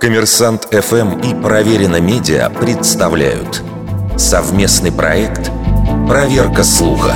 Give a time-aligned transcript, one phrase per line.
[0.00, 3.62] Коммерсант ФМ и Проверено Медиа представляют
[4.16, 5.50] совместный проект
[6.06, 7.14] «Проверка слуха».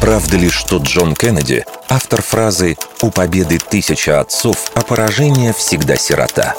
[0.00, 6.54] Правда ли, что Джон Кеннеди– автор фразы «У победы тысяча отцов, а поражение всегда сирота»?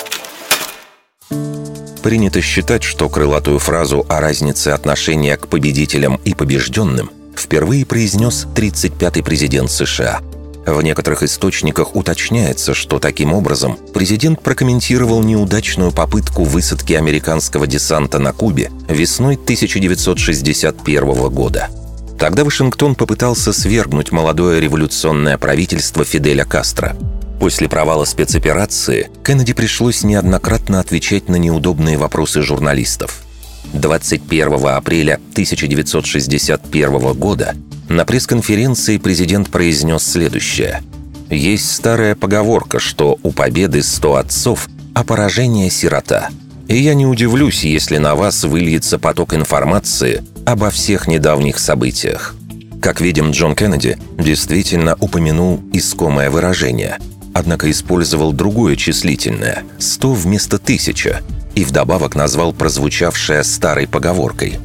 [2.03, 9.23] Принято считать, что крылатую фразу о разнице отношения к победителям и побежденным впервые произнес 35-й
[9.23, 10.21] президент США–
[10.65, 18.33] в некоторых источниках уточняется, что таким образом президент прокомментировал неудачную попытку высадки американского десанта на
[18.33, 21.69] Кубе весной 1961 года.
[22.19, 26.95] Тогда Вашингтон попытался свергнуть молодое революционное правительство Фиделя Кастро.
[27.39, 33.21] После провала спецоперации Кеннеди пришлось неоднократно отвечать на неудобные вопросы журналистов.
[33.73, 37.55] 21 апреля 1961 года
[37.89, 40.81] на пресс-конференции президент произнес следующее.
[41.29, 46.29] «Есть старая поговорка, что у победы сто отцов, а поражение– сирота.
[46.67, 52.35] И я не удивлюсь, если на вас выльется поток информации обо всех недавних событиях».
[52.81, 56.99] Как видим, Джон Кеннеди действительно упомянул искомое выражение,
[57.33, 61.21] однако использовал другое числительное– «сто» вместо «тысяча»,
[61.55, 64.59] и вдобавок назвал прозвучавшее старой поговоркой–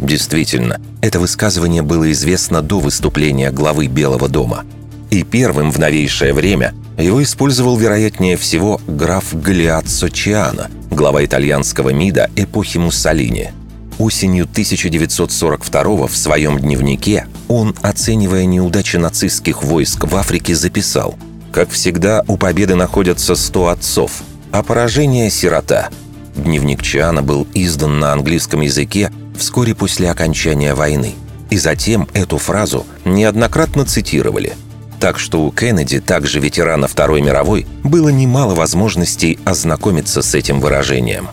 [0.00, 4.64] Действительно, это высказывание было известно до выступления главы Белого дома.
[5.10, 12.30] И первым в новейшее время его использовал, вероятнее всего, граф Галиаццо Чиано, глава итальянского МИДа
[12.34, 13.50] эпохи Муссолини.
[13.98, 21.16] Осенью 1942 в своем дневнике он, оценивая неудачи нацистских войск в Африке, записал
[21.52, 25.90] «Как всегда, у победы находятся сто отцов, а поражение– сирота».
[26.36, 29.10] Дневник Чиана был издан на английском языке
[29.40, 31.14] вскоре после окончания войны.
[31.48, 34.52] И затем эту фразу неоднократно цитировали.
[35.00, 41.28] Так что у Кеннеди, также ветерана Второй мировой, было немало возможностей ознакомиться с этим выражением.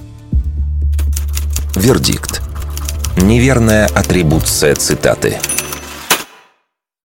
[1.76, 2.42] Вердикт.
[3.18, 5.38] Неверная атрибуция цитаты–